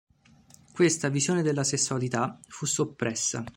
[0.73, 3.43] Questa visione della sessualità fu soppressa.